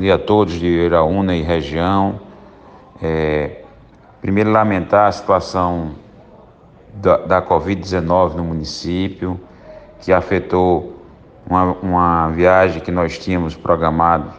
[0.00, 2.20] dia a todos de Iraúna e região.
[3.02, 3.64] É,
[4.18, 5.90] primeiro, lamentar a situação
[6.94, 9.38] da, da Covid-19 no município,
[10.00, 11.04] que afetou
[11.46, 14.32] uma, uma viagem que nós tínhamos programado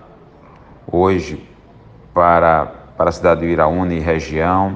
[0.92, 1.48] hoje
[2.12, 2.66] para,
[2.98, 4.76] para a cidade de Iraúna e região.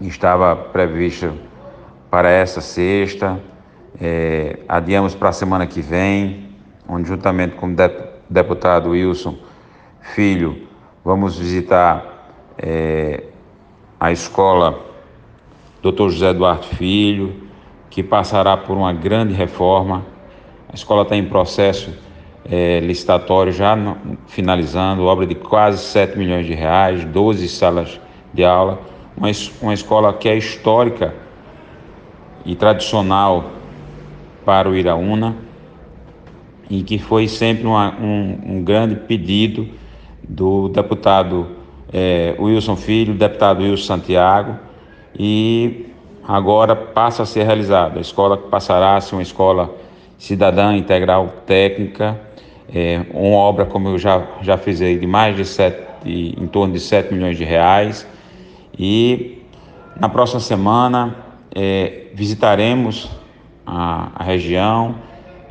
[0.00, 1.32] Estava prevista
[2.10, 3.38] para essa sexta,
[4.00, 6.48] é, adiamos para a semana que vem,
[6.88, 8.13] onde juntamente com o deputado
[8.86, 9.36] Wilson
[10.00, 10.68] Filho
[11.04, 13.24] vamos visitar é,
[14.00, 14.80] a escola
[15.82, 16.08] Dr.
[16.08, 17.42] José Eduardo Filho,
[17.90, 20.04] que passará por uma grande reforma.
[20.68, 21.92] A escola está em processo
[22.50, 28.00] é, licitatório já no, finalizando, obra de quase 7 milhões de reais, 12 salas
[28.32, 28.80] de aula,
[29.16, 29.28] uma,
[29.60, 31.14] uma escola que é histórica
[32.44, 33.50] e tradicional
[34.44, 35.36] para o Iraúna
[36.70, 39.68] e que foi sempre uma, um, um, grande pedido
[40.26, 41.48] do deputado
[41.92, 44.58] é, Wilson Filho, deputado Wilson Santiago,
[45.18, 45.86] e
[46.26, 47.98] agora passa a ser realizada.
[47.98, 49.74] A escola passará a ser uma escola
[50.18, 52.18] cidadã integral técnica,
[52.72, 56.72] é, uma obra, como eu já, já fiz aí, de mais de sete, em torno
[56.72, 58.06] de 7 milhões de reais.
[58.78, 59.42] E
[59.98, 61.16] na próxima semana
[61.54, 63.10] é, visitaremos
[63.66, 64.96] a, a região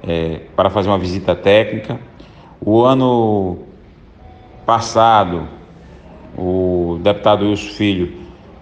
[0.05, 1.99] é, para fazer uma visita técnica.
[2.59, 3.59] O ano
[4.65, 5.47] passado,
[6.37, 8.13] o deputado Wilson Filho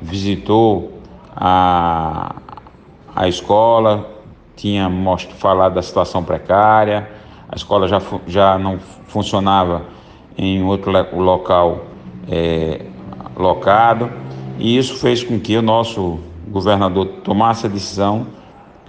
[0.02, 1.00] visitou
[1.36, 2.36] a,
[3.16, 4.10] a escola,
[4.56, 7.10] tinha mostro, falado da situação precária,
[7.50, 9.84] a escola já, já não funcionava
[10.38, 11.86] em outro local
[12.30, 12.86] é,
[13.36, 14.12] locado,
[14.58, 18.28] e isso fez com que o nosso governador tomasse a decisão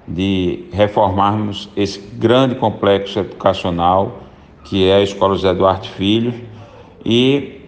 [0.07, 4.23] de reformarmos esse grande complexo educacional
[4.65, 6.35] que é a Escola José Duarte Filho
[7.05, 7.63] e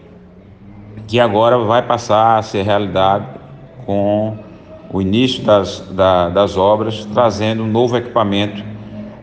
[1.06, 3.26] que agora vai passar a ser realidade
[3.84, 4.36] com
[4.90, 8.64] o início das, da, das obras, trazendo um novo equipamento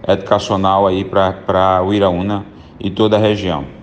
[0.08, 2.46] educacional aí para o Iraúna
[2.80, 3.81] e toda a região.